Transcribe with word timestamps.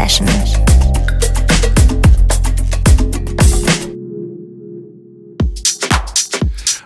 Session. 0.00 0.26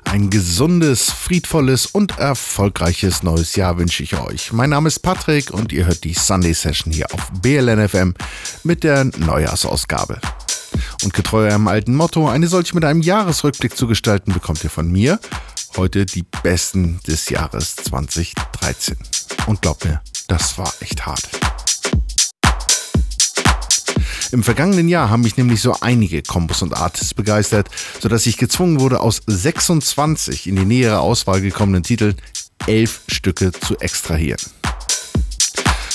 Ein 0.04 0.30
gesundes, 0.30 1.12
friedvolles 1.12 1.86
und 1.86 2.18
erfolgreiches 2.18 3.22
neues 3.22 3.54
Jahr 3.54 3.78
wünsche 3.78 4.02
ich 4.02 4.18
euch. 4.18 4.52
Mein 4.52 4.70
Name 4.70 4.88
ist 4.88 4.98
Patrick 4.98 5.52
und 5.52 5.72
ihr 5.72 5.86
hört 5.86 6.02
die 6.02 6.14
Sunday 6.14 6.54
Session 6.54 6.92
hier 6.92 7.06
auf 7.12 7.30
BLNFM 7.40 8.14
mit 8.64 8.82
der 8.82 9.04
Neujahrsausgabe. 9.04 10.20
Und 11.04 11.14
getreu 11.14 11.46
eurem 11.46 11.68
alten 11.68 11.94
Motto, 11.94 12.28
eine 12.28 12.48
solche 12.48 12.74
mit 12.74 12.84
einem 12.84 13.00
Jahresrückblick 13.00 13.76
zu 13.76 13.86
gestalten, 13.86 14.32
bekommt 14.32 14.64
ihr 14.64 14.70
von 14.70 14.90
mir 14.90 15.20
heute 15.76 16.04
die 16.04 16.24
besten 16.42 16.98
des 17.06 17.28
Jahres 17.28 17.76
2013. 17.76 18.96
Und 19.46 19.62
glaubt 19.62 19.84
mir, 19.84 20.00
das 20.26 20.58
war 20.58 20.72
echt 20.80 21.06
hart. 21.06 21.28
Im 24.34 24.42
vergangenen 24.42 24.88
Jahr 24.88 25.10
haben 25.10 25.22
mich 25.22 25.36
nämlich 25.36 25.62
so 25.62 25.76
einige 25.80 26.20
Kombos 26.20 26.60
und 26.62 26.76
Artists 26.76 27.14
begeistert, 27.14 27.70
sodass 28.00 28.26
ich 28.26 28.36
gezwungen 28.36 28.80
wurde, 28.80 28.98
aus 28.98 29.22
26 29.28 30.48
in 30.48 30.56
die 30.56 30.64
nähere 30.64 30.98
Auswahl 30.98 31.40
gekommenen 31.40 31.84
Titeln 31.84 32.16
elf 32.66 33.02
Stücke 33.06 33.52
zu 33.52 33.78
extrahieren. 33.78 34.40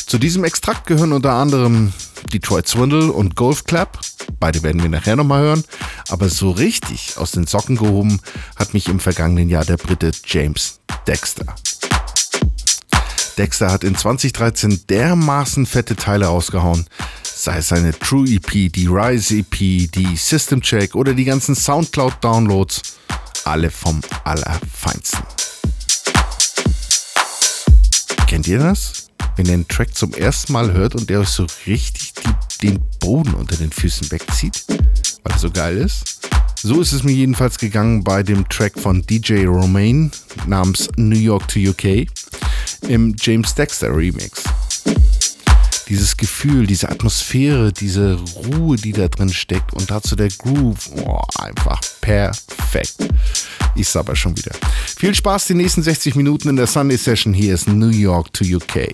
Zu 0.07 0.17
diesem 0.17 0.45
Extrakt 0.45 0.87
gehören 0.87 1.11
unter 1.11 1.33
anderem 1.33 1.91
Detroit 2.31 2.65
Swindle 2.65 3.11
und 3.11 3.35
Golf 3.35 3.65
Clap. 3.65 3.99
Beide 4.39 4.63
werden 4.63 4.81
wir 4.81 4.89
nachher 4.89 5.17
nochmal 5.17 5.41
hören. 5.41 5.65
Aber 6.07 6.29
so 6.29 6.51
richtig 6.51 7.17
aus 7.17 7.31
den 7.31 7.45
Socken 7.45 7.75
gehoben 7.75 8.21
hat 8.55 8.73
mich 8.73 8.87
im 8.87 9.01
vergangenen 9.01 9.49
Jahr 9.49 9.65
der 9.65 9.75
Brite 9.75 10.11
James 10.25 10.79
Dexter. 11.05 11.57
Dexter 13.37 13.69
hat 13.69 13.83
in 13.83 13.95
2013 13.95 14.85
dermaßen 14.87 15.65
fette 15.65 15.97
Teile 15.97 16.27
rausgehauen, 16.27 16.85
sei 17.39 17.59
es 17.59 17.69
seine 17.69 17.97
True 17.97 18.27
EP, 18.27 18.69
die 18.69 18.87
Rise 18.87 19.37
EP, 19.37 19.89
die 19.89 20.17
System 20.17 20.61
Check 20.61 20.93
oder 20.93 21.13
die 21.13 21.23
ganzen 21.23 21.55
Soundcloud 21.55 22.15
Downloads, 22.19 22.81
alle 23.45 23.71
vom 23.71 24.01
Allerfeinsten. 24.25 25.23
Kennt 28.27 28.45
ihr 28.45 28.59
das? 28.59 29.09
Wenn 29.37 29.45
ihr 29.45 29.53
einen 29.53 29.67
Track 29.69 29.95
zum 29.95 30.13
ersten 30.13 30.51
Mal 30.51 30.73
hört 30.73 30.95
und 30.95 31.09
der 31.09 31.21
euch 31.21 31.29
so 31.29 31.47
richtig 31.65 32.13
die, 32.15 32.67
den 32.67 32.79
Boden 32.99 33.33
unter 33.33 33.55
den 33.55 33.71
Füßen 33.71 34.11
wegzieht, 34.11 34.65
weil 34.67 35.31
er 35.31 35.39
so 35.39 35.49
geil 35.49 35.77
ist? 35.77 36.19
So 36.61 36.81
ist 36.81 36.91
es 36.91 37.03
mir 37.03 37.13
jedenfalls 37.13 37.57
gegangen 37.57 38.03
bei 38.03 38.21
dem 38.21 38.49
Track 38.49 38.77
von 38.77 39.01
DJ 39.03 39.45
Romaine 39.45 40.11
namens 40.45 40.89
New 40.97 41.17
York 41.17 41.47
to 41.47 41.59
UK 41.61 42.05
im 42.89 43.15
James 43.17 43.55
Dexter 43.55 43.95
Remix. 43.95 44.43
Dieses 45.89 46.17
Gefühl, 46.17 46.67
diese 46.67 46.89
Atmosphäre, 46.89 47.73
diese 47.73 48.19
Ruhe, 48.35 48.77
die 48.77 48.91
da 48.91 49.07
drin 49.07 49.29
steckt 49.29 49.73
und 49.73 49.89
dazu 49.89 50.15
der 50.15 50.29
Groove, 50.29 50.91
oh, 50.97 51.21
einfach 51.39 51.81
perfekt. 51.99 52.95
Ich 53.75 53.87
sabber 53.89 54.15
schon 54.15 54.37
wieder. 54.37 54.51
Viel 54.97 55.15
Spaß 55.15 55.47
die 55.47 55.55
nächsten 55.55 55.81
60 55.81 56.15
Minuten 56.15 56.49
in 56.49 56.55
der 56.57 56.67
Sunday 56.67 56.97
Session. 56.97 57.33
Hier 57.33 57.55
ist 57.55 57.67
New 57.67 57.89
York 57.89 58.31
to 58.33 58.45
UK. 58.45 58.91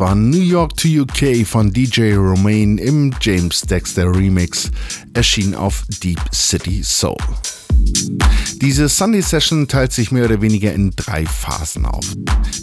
War 0.00 0.14
New 0.14 0.40
York 0.40 0.78
to 0.78 0.88
UK 0.88 1.46
von 1.46 1.70
DJ 1.70 2.14
Romain 2.14 2.78
im 2.78 3.14
James 3.20 3.60
Dexter 3.60 4.06
Remix, 4.06 4.70
erschien 5.12 5.54
auf 5.54 5.84
Deep 6.02 6.18
City 6.32 6.82
Soul. 6.82 7.18
Diese 8.62 8.88
Sunday 8.88 9.20
Session 9.20 9.68
teilt 9.68 9.92
sich 9.92 10.10
mehr 10.10 10.24
oder 10.24 10.40
weniger 10.40 10.72
in 10.72 10.92
drei 10.96 11.26
Phasen 11.26 11.84
auf. 11.84 12.06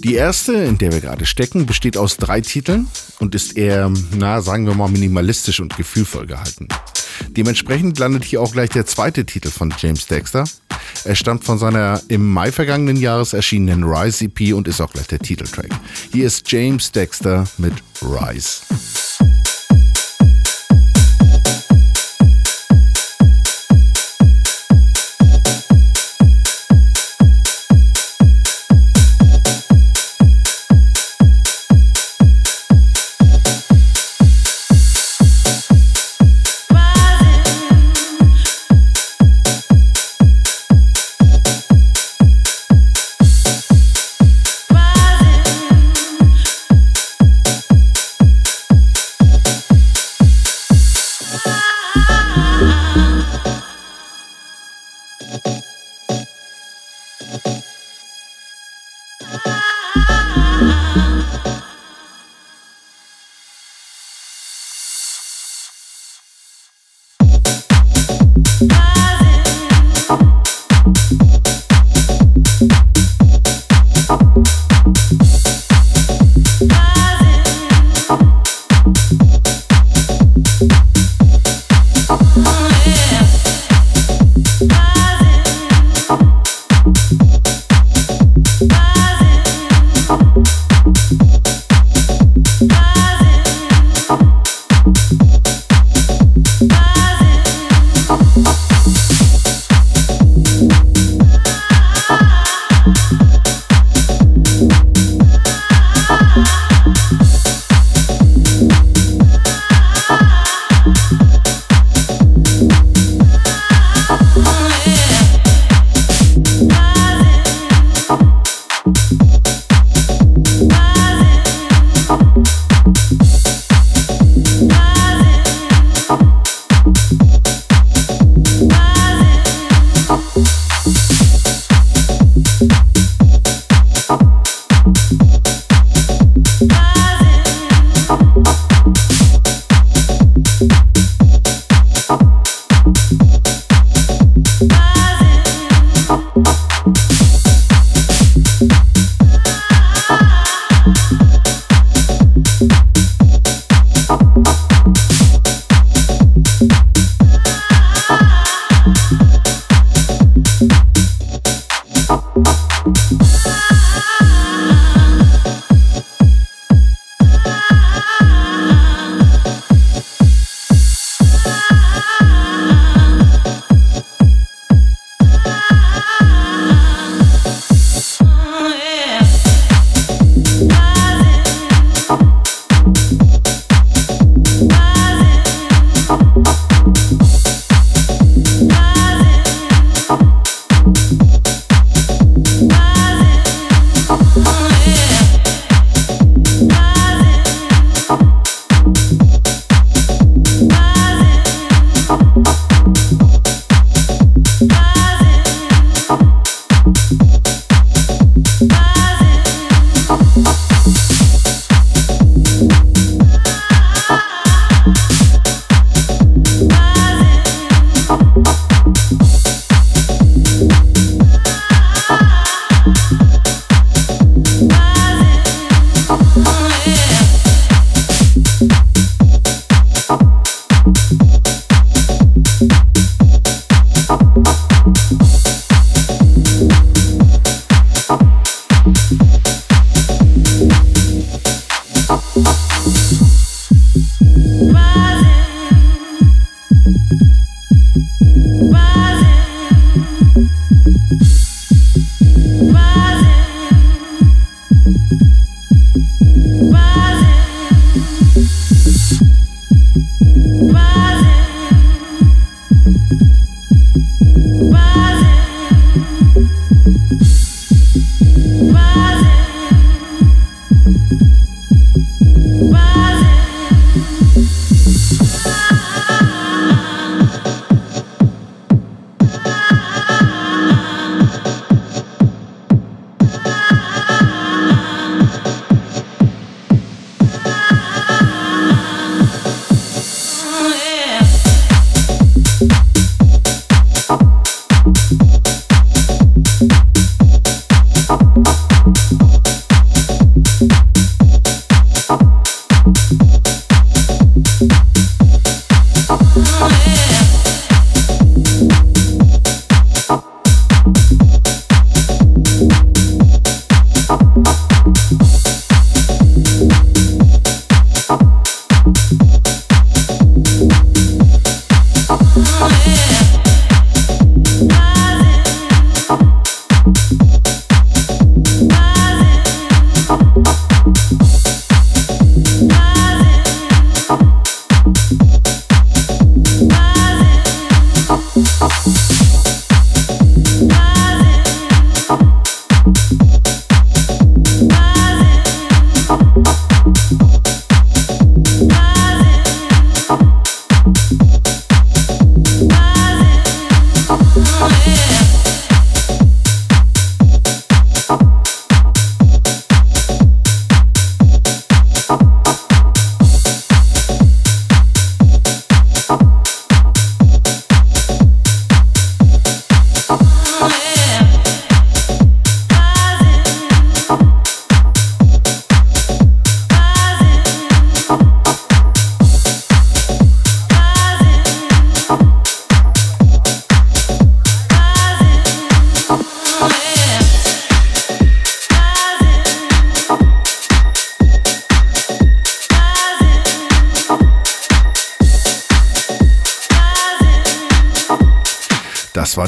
Die 0.03 0.15
erste, 0.15 0.53
in 0.53 0.79
der 0.79 0.91
wir 0.91 0.99
gerade 0.99 1.27
stecken, 1.27 1.67
besteht 1.67 1.95
aus 1.95 2.17
drei 2.17 2.41
Titeln 2.41 2.87
und 3.19 3.35
ist 3.35 3.55
eher, 3.55 3.91
na, 4.17 4.41
sagen 4.41 4.65
wir 4.65 4.73
mal, 4.73 4.89
minimalistisch 4.89 5.59
und 5.59 5.77
gefühlvoll 5.77 6.25
gehalten. 6.25 6.67
Dementsprechend 7.29 7.99
landet 7.99 8.23
hier 8.23 8.41
auch 8.41 8.51
gleich 8.51 8.69
der 8.69 8.85
zweite 8.85 9.25
Titel 9.25 9.49
von 9.49 9.73
James 9.77 10.05
Dexter. 10.07 10.45
Er 11.03 11.15
stammt 11.15 11.43
von 11.43 11.57
seiner 11.57 12.01
im 12.07 12.27
Mai 12.27 12.51
vergangenen 12.51 12.97
Jahres 12.97 13.33
erschienenen 13.33 13.83
Rise 13.83 14.25
EP 14.25 14.53
und 14.53 14.67
ist 14.67 14.81
auch 14.81 14.91
gleich 14.91 15.07
der 15.07 15.19
Titeltrack. 15.19 15.69
Hier 16.11 16.27
ist 16.27 16.51
James 16.51 16.91
Dexter 16.91 17.47
mit 17.57 17.73
Rise. 18.01 18.61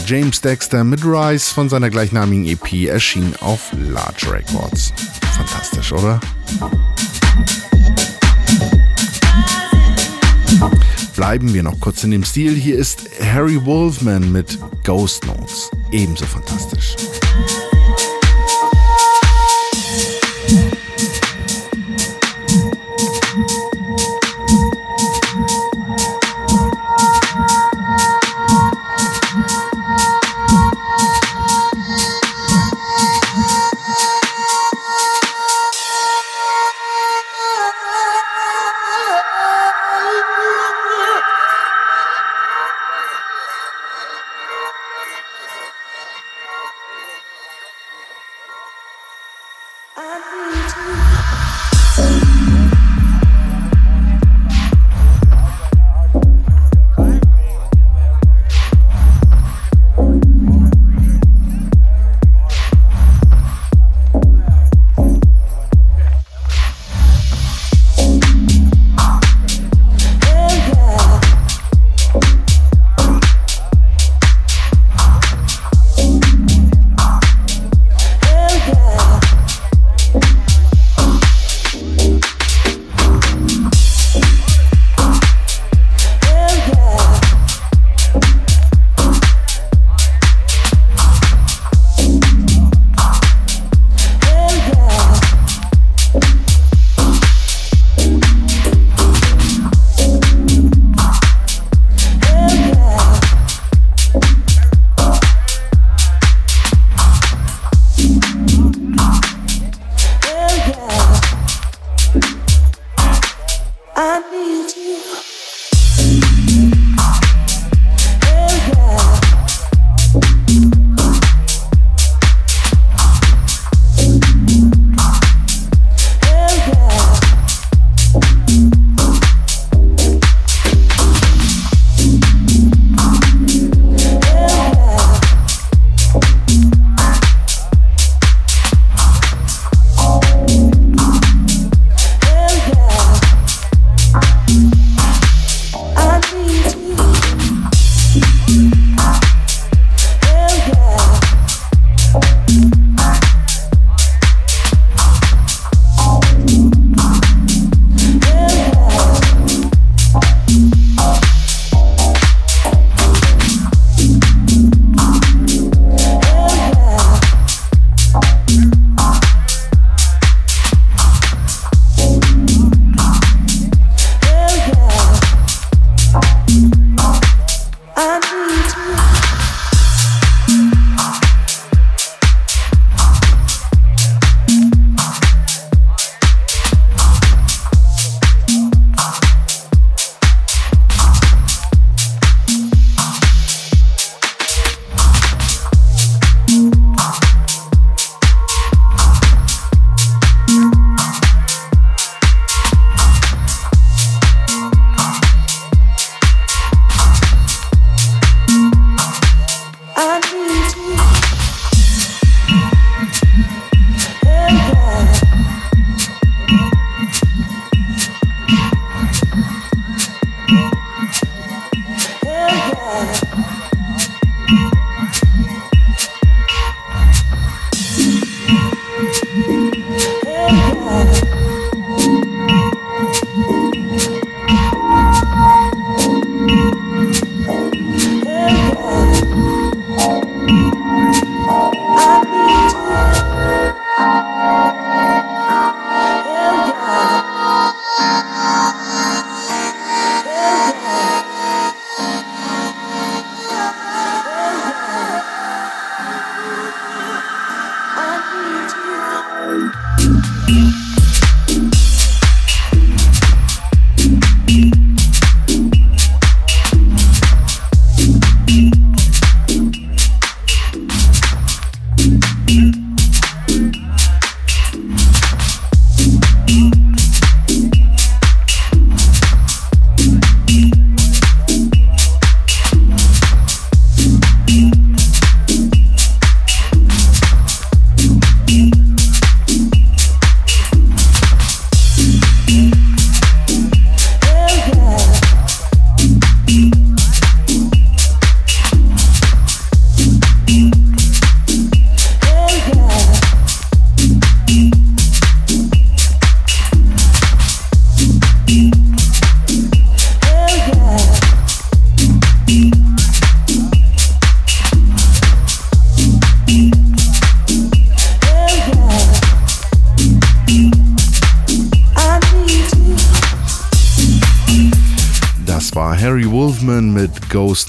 James 0.10 0.42
Dexter 0.42 0.84
mit 0.84 1.06
Rise 1.06 1.54
von 1.54 1.70
seiner 1.70 1.92
gleichnamigen 1.92 2.44
EP, 2.48 2.88
erschien 2.88 3.36
auf 3.42 3.72
Large 3.78 4.32
Records. 4.32 4.92
Fantastisch, 5.38 5.92
oder? 5.92 6.20
Bleiben 11.16 11.54
wir 11.54 11.62
noch 11.62 11.80
kurz 11.80 12.04
in 12.04 12.10
dem 12.10 12.24
Stil. 12.24 12.56
Hier 12.56 12.80
ist 12.80 13.08
Harry 13.22 13.64
Wolfman 13.64 14.32
mit 14.32 14.58
Ghost 14.84 15.28
Notes. 15.28 15.70
Ebenso 15.92 16.26
fantastisch. 16.26 16.96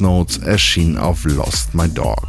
Ghost 0.01 0.03
Notes 0.03 0.39
erschien 0.39 0.97
auf 0.97 1.25
Lost 1.25 1.75
My 1.75 1.87
Dog. 1.89 2.27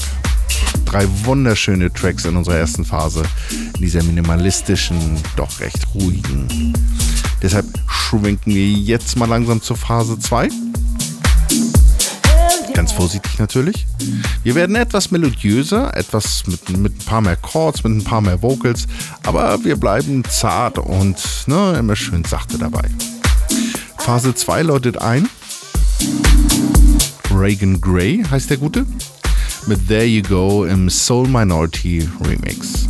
Drei 0.83 1.07
wunderschöne 1.23 1.91
Tracks 1.91 2.25
in 2.25 2.35
unserer 2.35 2.57
ersten 2.57 2.83
Phase, 2.83 3.23
in 3.49 3.81
dieser 3.81 4.03
minimalistischen, 4.03 4.97
doch 5.37 5.59
recht 5.61 5.87
ruhigen. 5.95 6.73
Deshalb 7.41 7.65
schwenken 7.87 8.53
wir 8.53 8.67
jetzt 8.67 9.15
mal 9.15 9.27
langsam 9.27 9.61
zur 9.61 9.77
Phase 9.77 10.19
2. 10.19 10.49
Ganz 12.73 12.91
vorsichtig 12.91 13.39
natürlich. 13.39 13.85
Wir 14.43 14.55
werden 14.55 14.75
etwas 14.75 15.11
melodiöser, 15.11 15.95
etwas 15.95 16.45
mit, 16.47 16.77
mit 16.77 16.93
ein 16.93 17.05
paar 17.05 17.21
mehr 17.21 17.37
Chords, 17.37 17.83
mit 17.83 17.93
ein 17.93 18.03
paar 18.03 18.21
mehr 18.21 18.41
Vocals, 18.41 18.85
aber 19.23 19.63
wir 19.63 19.77
bleiben 19.77 20.23
zart 20.25 20.77
und 20.77 21.17
ne, 21.47 21.77
immer 21.79 21.95
schön 21.95 22.25
sachte 22.25 22.57
dabei. 22.57 22.83
Phase 23.97 24.35
2 24.35 24.63
läutet 24.63 24.97
ein. 24.97 25.29
Reagan 27.41 27.81
Gray 27.81 28.23
heißt 28.23 28.51
der 28.51 28.57
Gute. 28.57 28.85
Mit 29.65 29.87
There 29.87 30.05
You 30.05 30.21
Go 30.21 30.65
im 30.65 30.91
Soul 30.91 31.27
Minority 31.27 32.07
Remix. 32.23 32.87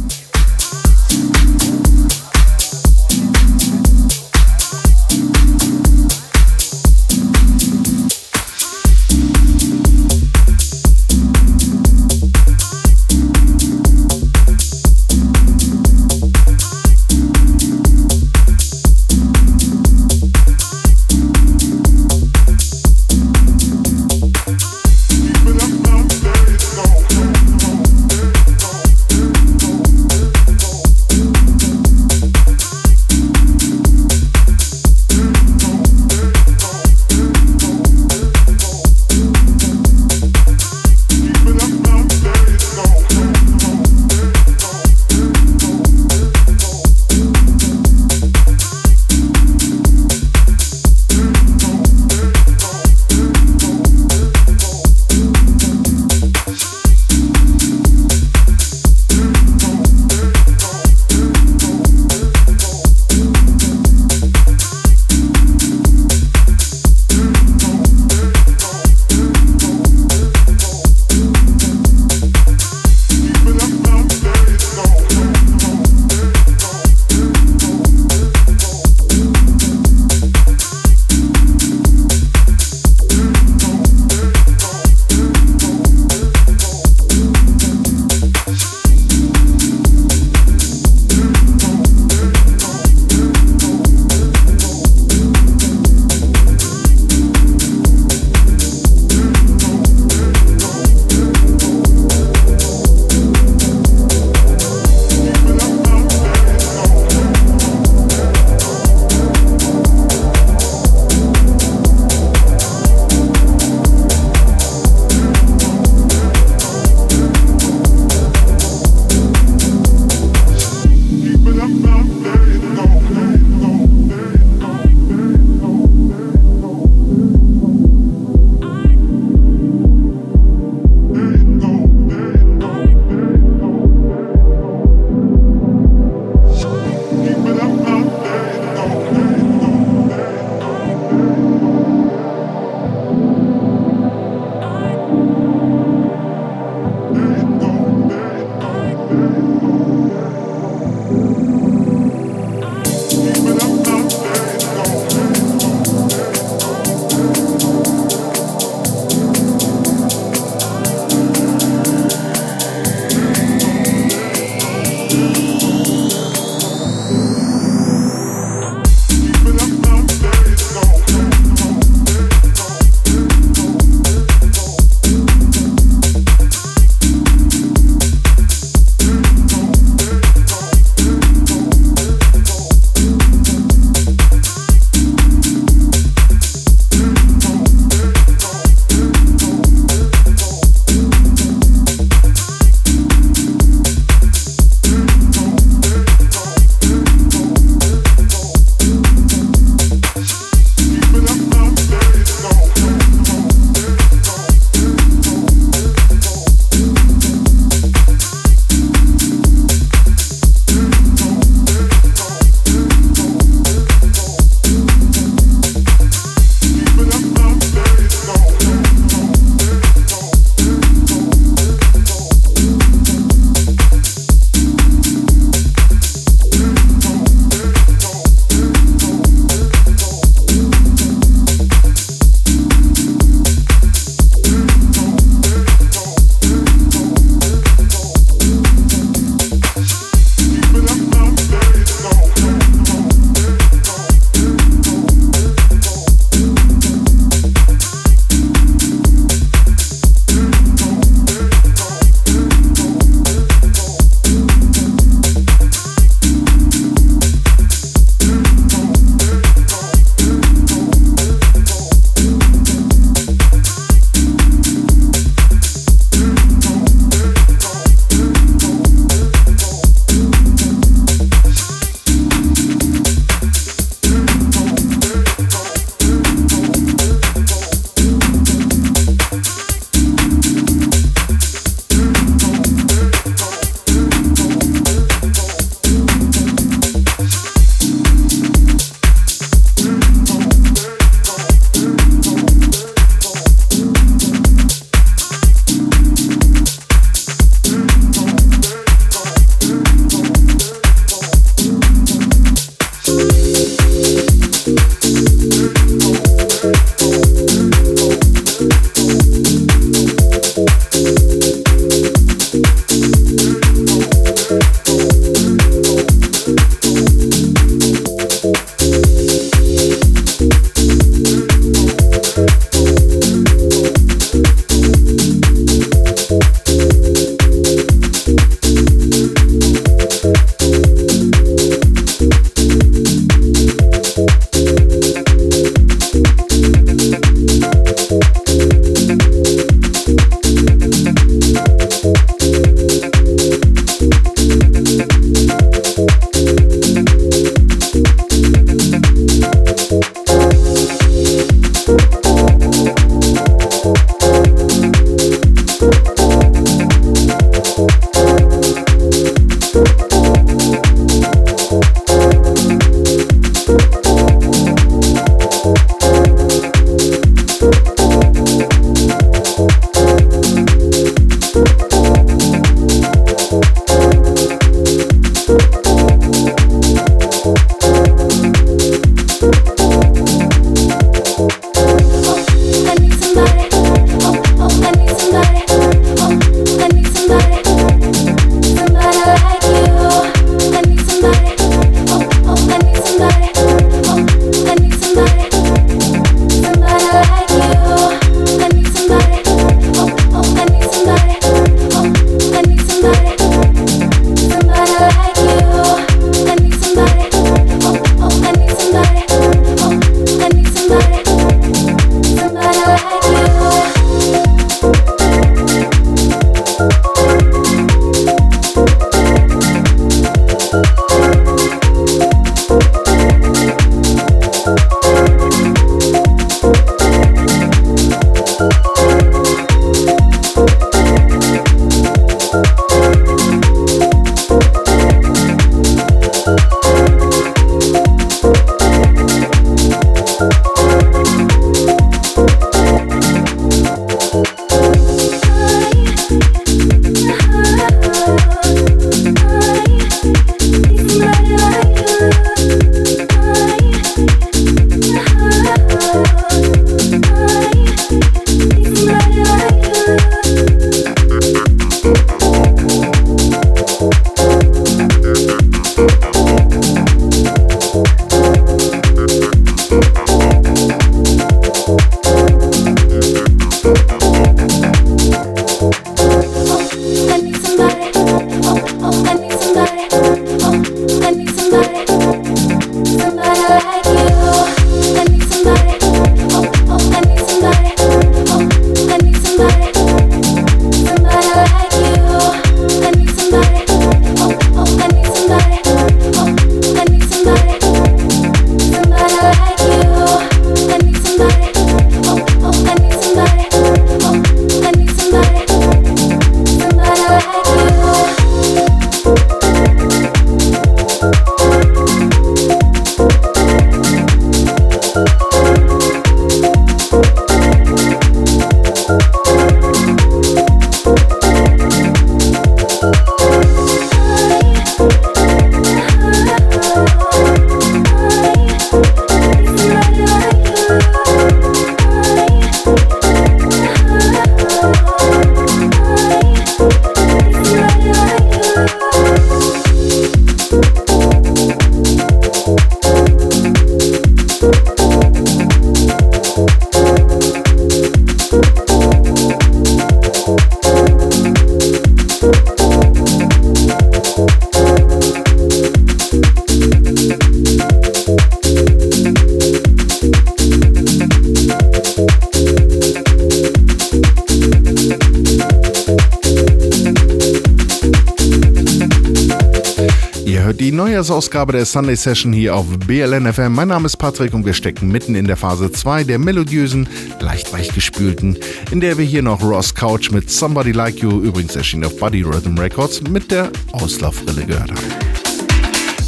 Ausgabe 571.29 571.73
der 571.73 571.85
Sunday 571.85 572.15
Session 572.15 572.51
hier 572.53 572.75
auf 572.75 572.85
BLN 573.05 573.53
FM. 573.53 573.73
Mein 573.73 573.89
Name 573.89 574.05
ist 574.07 574.17
Patrick 574.17 574.53
und 574.53 574.65
wir 574.65 574.73
stecken 574.73 575.09
mitten 575.09 575.35
in 575.35 575.45
der 575.45 575.57
Phase 575.57 575.91
2 575.91 576.23
der 576.23 576.39
melodiösen, 576.39 577.07
leicht 577.39 577.71
weichgespülten, 577.71 578.57
in 578.91 579.01
der 579.01 579.17
wir 579.17 579.25
hier 579.25 579.43
noch 579.43 579.61
Ross 579.61 579.93
Couch 579.93 580.31
mit 580.31 580.49
Somebody 580.49 580.93
Like 580.93 581.19
You, 581.19 581.41
übrigens 581.41 581.75
erschienen 581.75 582.05
auf 582.05 582.17
Buddy 582.17 582.41
Rhythm 582.41 582.77
Records, 582.79 583.21
mit 583.21 583.51
der 583.51 583.71
Auslaufrille 583.91 584.65
gehört 584.65 584.91
haben. 584.91 585.31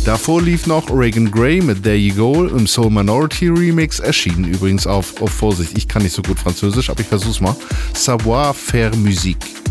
Davor 0.06 0.42
lief 0.42 0.68
noch 0.68 0.90
Reagan 0.90 1.32
Gray 1.32 1.62
mit 1.62 1.82
There 1.84 1.96
You 1.96 2.14
Go 2.14 2.46
im 2.46 2.68
Soul 2.68 2.92
Minority 2.92 3.48
Remix, 3.48 4.00
erschienen 4.00 4.44
übrigens 4.44 4.86
auf, 4.86 5.16
oh 5.22 5.28
Vorsicht, 5.28 5.78
ich 5.78 5.88
kann 5.88 6.04
nicht 6.04 6.14
so 6.14 6.22
gut 6.22 6.38
Französisch, 6.38 6.90
aber 6.90 7.00
ich 7.00 7.08
versuch's 7.08 7.40
mal, 7.40 7.56
Savoir 7.94 8.54
Faire 8.54 8.96
Musique. 8.98 9.62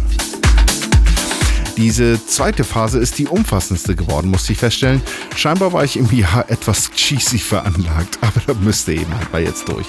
Diese 1.83 2.25
zweite 2.25 2.63
Phase 2.63 3.01
ist 3.01 3.19
die 3.19 3.27
umfassendste 3.27 3.97
geworden, 3.97 4.31
musste 4.31 4.53
ich 4.53 4.61
feststellen. 4.61 5.03
Scheinbar 5.35 5.73
war 5.73 5.83
ich 5.83 5.97
im 5.97 6.09
Jahr 6.17 6.49
etwas 6.49 6.93
cheesy 6.93 7.41
veranlagt, 7.41 8.19
aber 8.21 8.41
da 8.47 8.55
müsste 8.55 8.93
eben 8.93 9.13
halt 9.13 9.33
mal 9.33 9.43
jetzt 9.43 9.69
durch. 9.69 9.87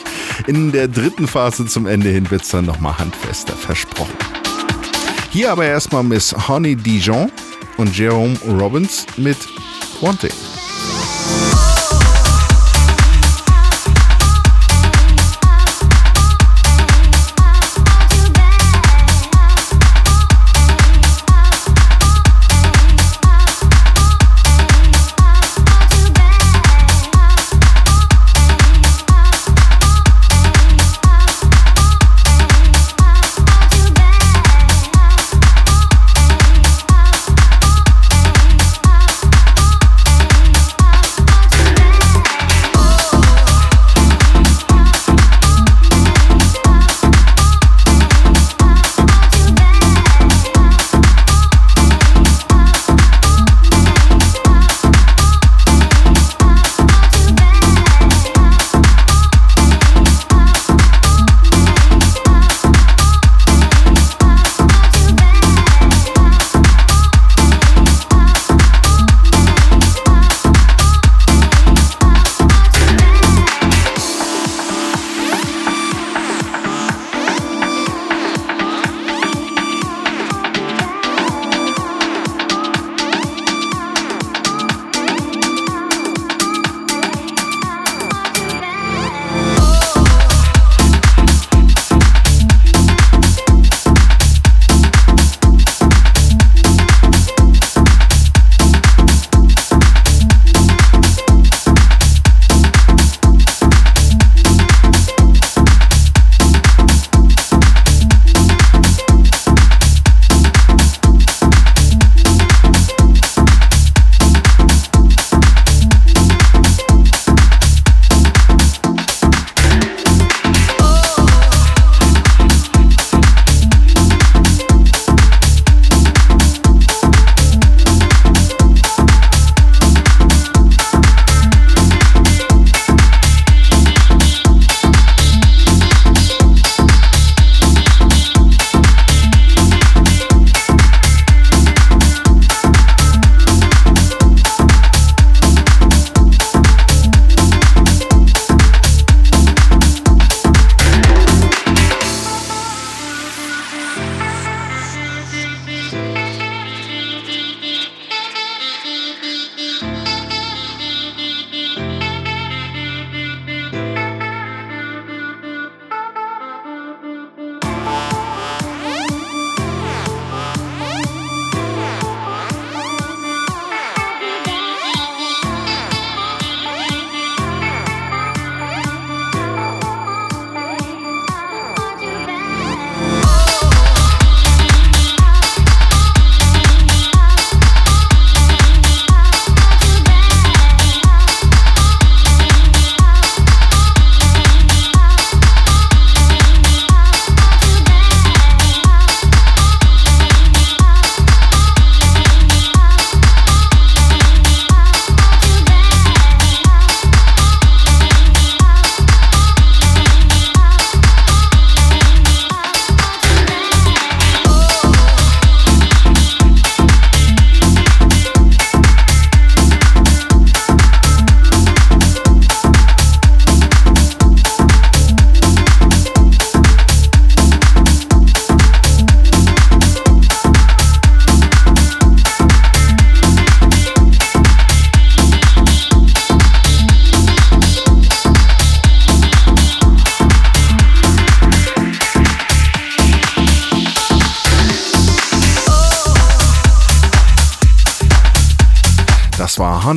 In 0.48 0.72
der 0.72 0.88
dritten 0.88 1.28
Phase 1.28 1.68
zum 1.68 1.86
Ende 1.86 2.10
hin 2.10 2.32
wird 2.32 2.42
es 2.42 2.50
dann 2.50 2.66
nochmal 2.66 2.98
handfester 2.98 3.54
versprochen. 3.54 4.18
Hier 5.30 5.52
aber 5.52 5.66
erstmal 5.66 6.02
Miss 6.02 6.34
Honey 6.48 6.76
Dijon 6.76 7.32
und 7.78 7.96
Jerome 7.96 8.40
Robbins 8.58 9.06
mit 9.18 9.38
Wanting. 10.02 10.32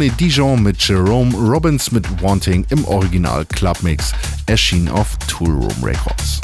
Honey 0.06 0.16
Dijon 0.18 0.62
mit 0.62 0.80
Jerome 0.86 1.36
Robbins 1.36 1.90
mit 1.90 2.22
Wanting 2.22 2.64
im 2.70 2.84
Original 2.84 3.44
Clubmix, 3.44 4.12
erschien 4.46 4.88
auf 4.88 5.16
Tool 5.26 5.50
Room 5.50 5.82
Records. 5.82 6.40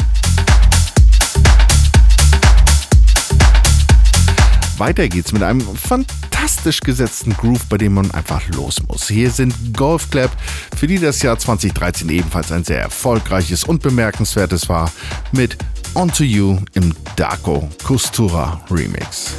Weiter 4.78 5.06
geht's 5.08 5.32
mit 5.32 5.44
einem 5.44 5.60
fantastisch 5.60 6.80
gesetzten 6.80 7.36
Groove, 7.36 7.64
bei 7.68 7.78
dem 7.78 7.94
man 7.94 8.10
einfach 8.10 8.42
los 8.48 8.82
muss. 8.88 9.06
Hier 9.06 9.30
sind 9.30 9.54
Golf 9.76 10.10
Club, 10.10 10.32
für 10.76 10.88
die 10.88 10.98
das 10.98 11.22
Jahr 11.22 11.38
2013 11.38 12.08
ebenfalls 12.08 12.50
ein 12.50 12.64
sehr 12.64 12.80
erfolgreiches 12.80 13.62
und 13.62 13.80
bemerkenswertes 13.80 14.68
war, 14.68 14.90
mit 15.30 15.56
Onto 15.94 16.24
You 16.24 16.58
im 16.74 16.92
Darko 17.14 17.70
Costura 17.84 18.60
Remix. 18.68 19.34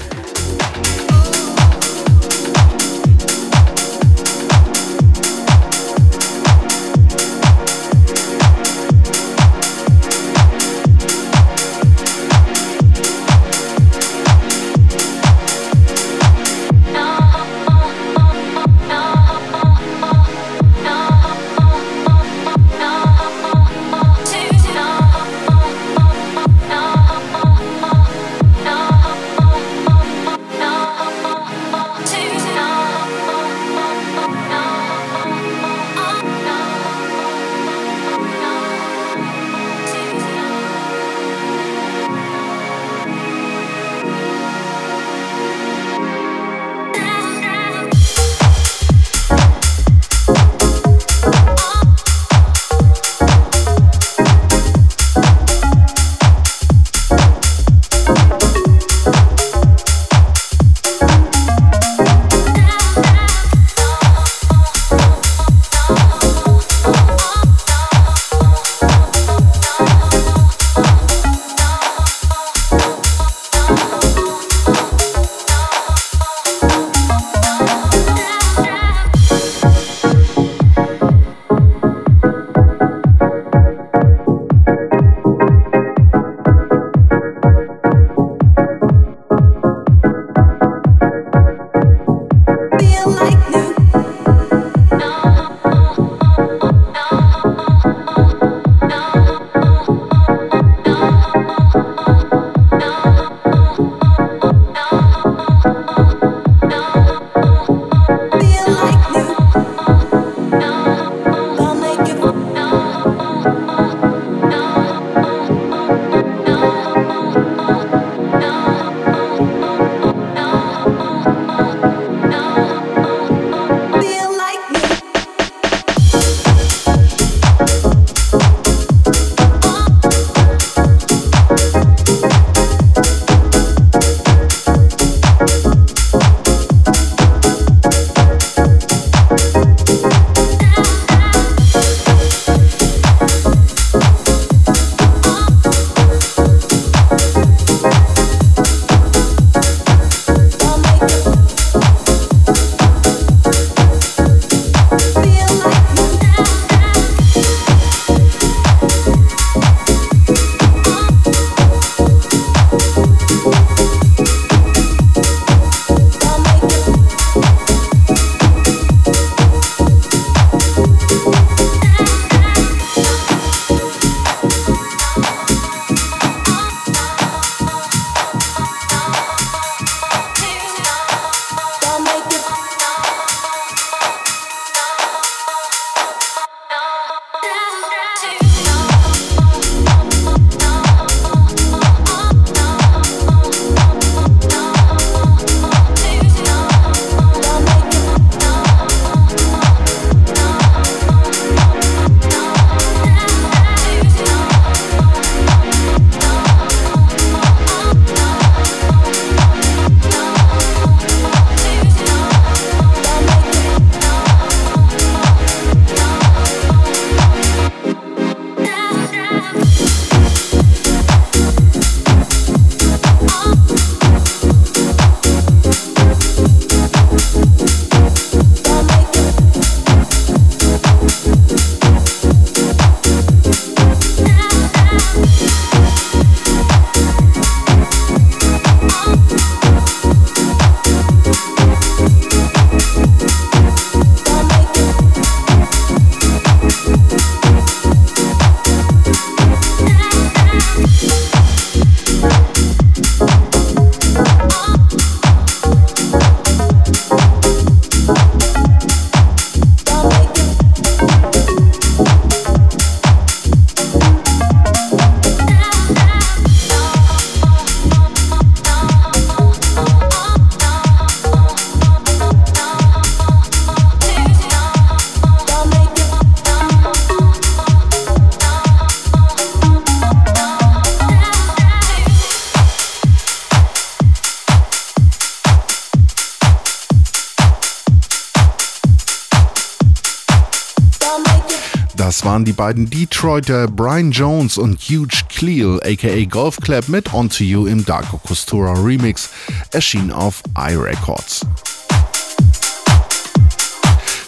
Waren 292.43 292.45
die 292.45 292.53
beiden 292.53 292.89
Detroiter 292.89 293.67
Brian 293.67 294.11
Jones 294.11 294.57
und 294.57 294.77
Huge 294.81 295.21
Cleel 295.29 295.79
aka 295.81 296.25
Golf 296.25 296.57
Club 296.57 296.89
mit 296.89 297.13
Onto 297.13 297.41
You 297.41 297.67
im 297.67 297.85
Darko 297.85 298.17
Costura 298.17 298.73
Remix, 298.73 299.29
erschienen 299.71 300.11
auf 300.11 300.43
iRecords. 300.57 301.45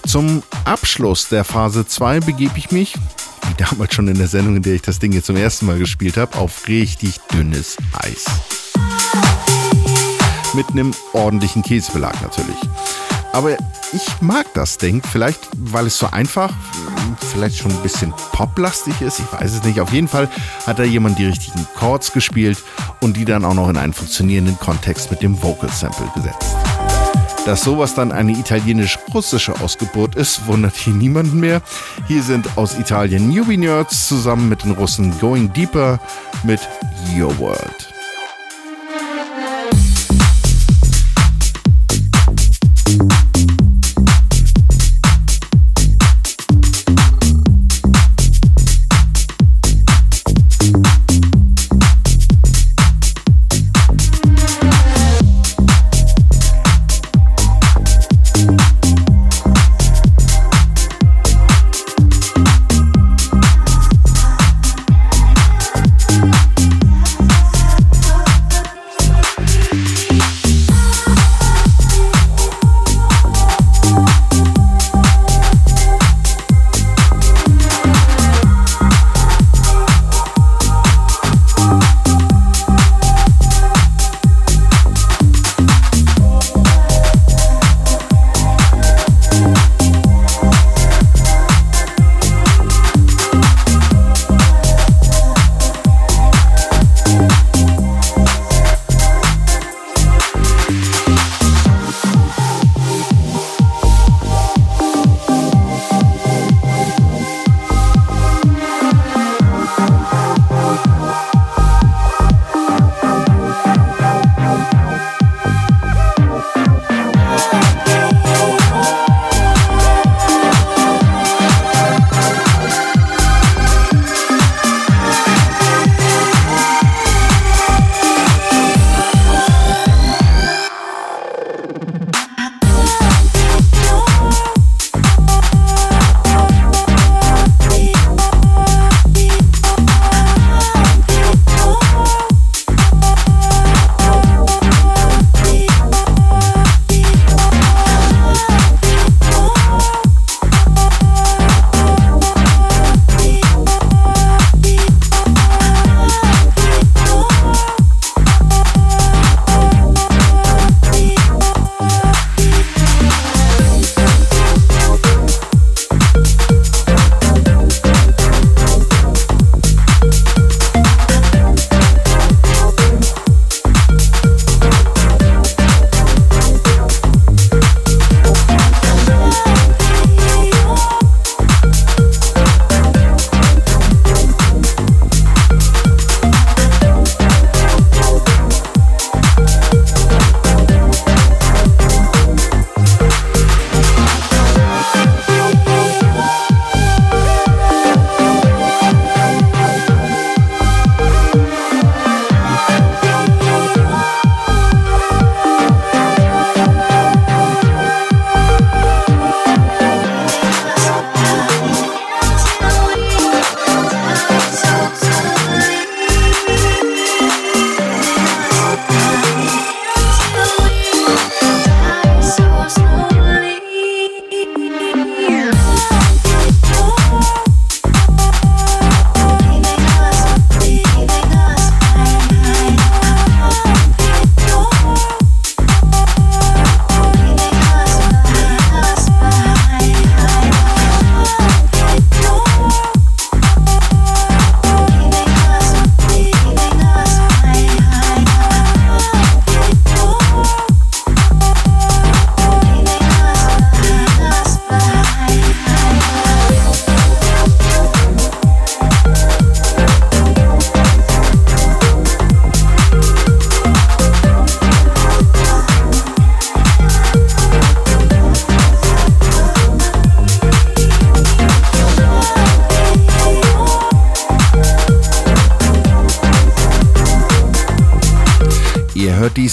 Zum 0.08 0.44
Abschluss 0.64 1.28
der 1.28 1.44
Phase 1.44 1.86
2 1.86 2.22
begebe 2.22 2.58
ich 2.58 2.72
mich, 2.72 2.94
wie 2.94 3.64
damals 3.64 3.94
schon 3.94 4.08
in 4.08 4.18
der 4.18 4.28
Sendung, 4.28 4.56
in 4.56 4.62
der 4.62 4.76
ich 4.76 4.82
das 4.82 5.00
Ding 5.00 5.12
jetzt 5.12 5.26
zum 5.26 5.36
ersten 5.36 5.66
Mal 5.66 5.78
gespielt 5.78 6.16
habe, 6.16 6.38
auf 6.38 6.70
richtig 6.70 7.18
dünnes 7.34 7.76
Eis. 7.92 8.26
Mit 10.54 10.70
einem 10.70 10.94
ordentlichen 11.12 11.64
Käsebelag 11.64 12.22
natürlich. 12.22 12.58
Aber 13.36 13.58
ich 13.92 14.22
mag 14.22 14.46
das 14.54 14.78
Ding, 14.78 15.02
vielleicht 15.04 15.50
weil 15.58 15.88
es 15.88 15.98
so 15.98 16.08
einfach, 16.10 16.54
vielleicht 17.34 17.58
schon 17.58 17.72
ein 17.72 17.82
bisschen 17.82 18.14
poplastig 18.32 19.02
ist, 19.02 19.20
ich 19.20 19.30
weiß 19.30 19.56
es 19.56 19.64
nicht. 19.66 19.82
Auf 19.82 19.92
jeden 19.92 20.08
Fall 20.08 20.30
hat 20.66 20.80
da 20.80 20.84
jemand 20.84 21.20
die 21.20 21.26
richtigen 21.26 21.68
Chords 21.78 22.14
gespielt 22.14 22.58
und 23.02 23.18
die 23.18 23.26
dann 23.26 23.44
auch 23.44 23.54
noch 23.54 23.68
in 23.68 23.76
einen 23.76 23.92
funktionierenden 23.92 24.58
Kontext 24.58 25.12
mit 25.12 25.22
dem 25.22 25.44
Vocal 25.44 25.70
Sample 25.70 26.10
gesetzt. 26.16 26.56
Dass 27.46 27.62
sowas 27.62 27.94
dann 27.94 28.14
eine 28.14 28.32
italienisch-russische 28.32 29.60
Ausgeburt 29.60 30.16
ist, 30.16 30.48
wundert 30.48 30.78
hier 30.78 30.94
niemanden 30.94 31.42
mehr. 31.42 31.62
Hier 32.08 32.24
sind 32.24 32.48
aus 32.58 32.80
Italien 32.80 33.28
Newbie 33.28 33.58
Nerds 33.58 34.08
zusammen 34.08 34.48
mit 34.48 34.64
den 34.64 34.72
Russen 34.72 35.20
Going 35.20 35.52
Deeper 35.52 36.00
mit 36.46 36.62
Your 37.14 37.38
World. 37.38 37.95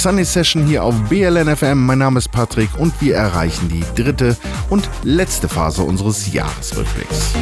Sunday 0.02 0.24
Session 0.24 0.66
hier 0.66 0.82
auf 0.82 0.96
BLN 1.08 1.56
FM. 1.56 1.86
Mein 1.86 1.98
Name 1.98 2.18
ist 2.18 2.32
Patrick 2.32 2.70
und 2.76 2.92
wir 3.00 3.14
erreichen 3.14 3.68
die 3.68 3.84
dritte 3.94 4.36
und 4.68 4.90
letzte 5.04 5.48
Phase 5.48 5.84
unseres 5.84 6.32
Jahresrückblicks. 6.32 7.34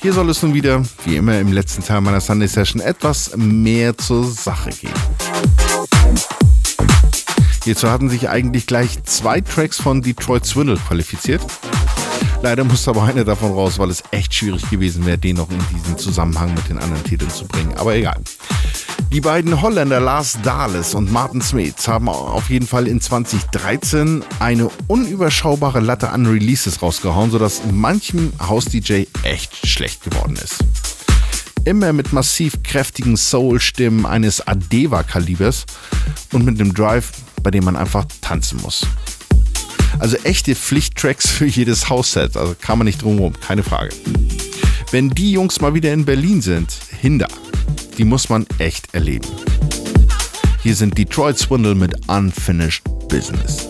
Hier 0.00 0.12
soll 0.12 0.28
es 0.30 0.42
nun 0.42 0.52
wieder, 0.52 0.82
wie 1.04 1.14
immer 1.14 1.38
im 1.38 1.52
letzten 1.52 1.84
Teil 1.84 2.00
meiner 2.00 2.20
Sunday 2.20 2.48
Session, 2.48 2.80
etwas 2.80 3.36
mehr 3.36 3.96
zur 3.96 4.24
Sache 4.24 4.70
gehen. 4.70 4.90
Hierzu 7.62 7.88
hatten 7.88 8.10
sich 8.10 8.30
eigentlich 8.30 8.66
gleich 8.66 9.00
zwei 9.04 9.40
Tracks 9.42 9.80
von 9.80 10.02
Detroit 10.02 10.44
Swindle 10.44 10.78
qualifiziert. 10.88 11.42
Leider 12.42 12.64
musste 12.64 12.90
aber 12.90 13.04
einer 13.04 13.22
davon 13.22 13.52
raus, 13.52 13.78
weil 13.78 13.90
es 13.90 14.02
echt 14.10 14.34
schwierig 14.34 14.68
gewesen 14.68 15.06
wäre, 15.06 15.18
den 15.18 15.36
noch 15.36 15.48
in 15.50 15.60
diesen 15.72 15.96
Zusammenhang 15.96 16.52
mit 16.54 16.68
den 16.68 16.78
anderen 16.78 17.04
Titeln 17.04 17.30
zu 17.30 17.46
bringen. 17.46 17.72
Aber 17.76 17.94
egal. 17.94 18.20
Die 19.12 19.20
beiden 19.20 19.60
Holländer 19.60 20.00
Lars 20.00 20.38
Dahles 20.42 20.94
und 20.94 21.12
Martin 21.12 21.42
Smith 21.42 21.86
haben 21.86 22.08
auf 22.08 22.48
jeden 22.48 22.66
Fall 22.66 22.88
in 22.88 22.98
2013 22.98 24.24
eine 24.38 24.70
unüberschaubare 24.86 25.80
Latte 25.80 26.08
an 26.08 26.24
Releases 26.24 26.80
rausgehauen, 26.80 27.30
sodass 27.30 27.60
manchem 27.70 28.32
House-DJ 28.40 29.04
echt 29.22 29.66
schlecht 29.66 30.02
geworden 30.02 30.38
ist. 30.42 30.64
Immer 31.66 31.92
mit 31.92 32.14
massiv 32.14 32.62
kräftigen 32.62 33.18
Soul-Stimmen 33.18 34.06
eines 34.06 34.46
Adeva-Kalibers 34.48 35.66
und 36.32 36.46
mit 36.46 36.58
einem 36.58 36.72
Drive, 36.72 37.12
bei 37.42 37.50
dem 37.50 37.64
man 37.64 37.76
einfach 37.76 38.06
tanzen 38.22 38.62
muss. 38.62 38.86
Also 39.98 40.16
echte 40.24 40.54
Pflichttracks 40.54 41.28
für 41.28 41.44
jedes 41.44 41.90
Hausset. 41.90 42.34
Also 42.38 42.56
kann 42.58 42.78
man 42.78 42.86
nicht 42.86 43.02
drumherum, 43.02 43.34
keine 43.38 43.62
Frage. 43.62 43.94
Wenn 44.90 45.10
die 45.10 45.32
Jungs 45.32 45.60
mal 45.60 45.74
wieder 45.74 45.92
in 45.92 46.06
Berlin 46.06 46.40
sind, 46.40 46.74
Hinder, 46.98 47.28
die 47.98 48.04
muss 48.04 48.28
man 48.28 48.46
echt 48.58 48.94
erleben. 48.94 49.28
Hier 50.62 50.74
sind 50.74 50.96
Detroit 50.96 51.38
Swindle 51.38 51.74
mit 51.74 51.94
Unfinished 52.08 52.84
Business. 53.08 53.68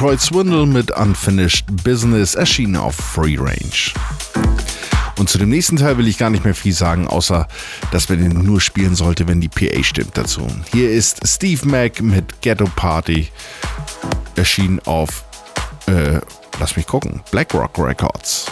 Detroit 0.00 0.22
Swindle 0.22 0.64
mit 0.64 0.90
Unfinished 0.92 1.66
Business, 1.84 2.34
erschienen 2.34 2.76
auf 2.76 2.94
Free 2.94 3.36
Range. 3.36 3.92
Und 5.18 5.28
zu 5.28 5.36
dem 5.36 5.50
nächsten 5.50 5.76
Teil 5.76 5.98
will 5.98 6.08
ich 6.08 6.16
gar 6.16 6.30
nicht 6.30 6.42
mehr 6.42 6.54
viel 6.54 6.72
sagen, 6.72 7.06
außer 7.06 7.46
dass 7.92 8.08
man 8.08 8.18
den 8.18 8.32
nur 8.32 8.62
spielen 8.62 8.94
sollte, 8.94 9.28
wenn 9.28 9.42
die 9.42 9.50
PA 9.50 9.84
stimmt 9.84 10.16
dazu. 10.16 10.46
Hier 10.72 10.90
ist 10.90 11.20
Steve 11.28 11.68
Mack 11.68 12.00
mit 12.00 12.40
Ghetto 12.40 12.64
Party, 12.64 13.28
erschienen 14.36 14.80
auf, 14.86 15.22
äh, 15.84 16.20
lass 16.58 16.76
mich 16.76 16.86
gucken, 16.86 17.20
BlackRock 17.30 17.78
Records. 17.78 18.46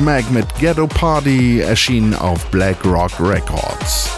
Mack 0.00 0.30
mit 0.30 0.46
Ghetto 0.58 0.86
Party 0.86 1.60
erschienen 1.60 2.14
auf 2.14 2.44
Black 2.46 2.76
Rock 2.84 3.12
Records. 3.20 4.10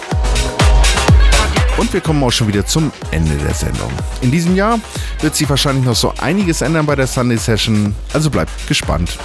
Und 1.76 1.92
wir 1.92 2.00
kommen 2.00 2.22
auch 2.22 2.30
schon 2.30 2.48
wieder 2.48 2.66
zum 2.66 2.92
Ende 3.10 3.36
der 3.36 3.54
Sendung. 3.54 3.90
In 4.20 4.30
diesem 4.30 4.54
Jahr 4.54 4.78
wird 5.20 5.34
sich 5.34 5.48
wahrscheinlich 5.48 5.84
noch 5.84 5.96
so 5.96 6.12
einiges 6.18 6.60
ändern 6.60 6.86
bei 6.86 6.94
der 6.94 7.06
Sunday 7.06 7.38
Session, 7.38 7.94
also 8.12 8.30
bleibt 8.30 8.50
gespannt. 8.66 9.18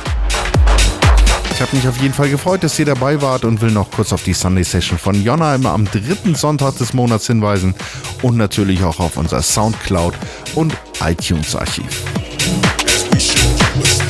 Ich 1.51 1.61
habe 1.61 1.75
mich 1.75 1.87
auf 1.87 1.97
jeden 2.01 2.13
Fall 2.13 2.29
gefreut, 2.29 2.63
dass 2.63 2.77
ihr 2.79 2.85
dabei 2.85 3.21
wart 3.21 3.45
und 3.45 3.61
will 3.61 3.71
noch 3.71 3.89
kurz 3.91 4.11
auf 4.13 4.23
die 4.23 4.33
Sunday 4.33 4.63
Session 4.63 4.97
von 4.97 5.21
Jonna 5.23 5.55
immer 5.55 5.71
am 5.71 5.85
dritten 5.85 6.35
Sonntag 6.35 6.77
des 6.77 6.93
Monats 6.93 7.27
hinweisen 7.27 7.73
und 8.21 8.37
natürlich 8.37 8.83
auch 8.83 8.99
auf 8.99 9.17
unser 9.17 9.41
Soundcloud 9.41 10.13
und 10.55 10.75
iTunes 11.01 11.55
Archiv. 11.55 12.03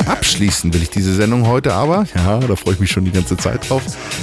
Abschließen 0.06 0.72
will 0.72 0.82
ich 0.82 0.90
diese 0.90 1.14
Sendung 1.14 1.46
heute 1.46 1.74
aber, 1.74 2.06
ja, 2.14 2.38
da 2.38 2.56
freue 2.56 2.74
ich 2.74 2.80
mich 2.80 2.90
schon 2.90 3.04
die 3.04 3.10
ganze 3.10 3.36
Zeit 3.36 3.68
drauf, 3.68 3.82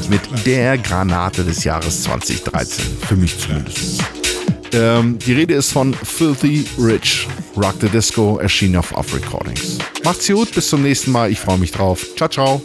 mit 0.09 0.21
der 0.45 0.77
Granate 0.77 1.43
des 1.43 1.63
Jahres 1.63 2.03
2013. 2.03 2.85
Für 3.07 3.15
mich 3.15 3.37
zumindest. 3.37 4.01
Ähm, 4.73 5.19
die 5.19 5.33
Rede 5.33 5.53
ist 5.53 5.71
von 5.71 5.93
Filthy 5.93 6.65
Rich. 6.79 7.27
Rock 7.55 7.75
the 7.81 7.89
Disco 7.89 8.37
erschien 8.37 8.75
auf 8.75 8.95
Off 8.95 9.13
Recordings. 9.13 9.77
Macht's 10.03 10.27
gut, 10.27 10.53
bis 10.55 10.69
zum 10.69 10.81
nächsten 10.81 11.11
Mal. 11.11 11.31
Ich 11.31 11.39
freue 11.39 11.59
mich 11.59 11.71
drauf. 11.71 12.03
Ciao, 12.15 12.29
ciao. 12.29 12.61